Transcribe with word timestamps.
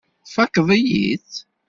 Tfakkeḍ-iyi-tt. 0.27 1.37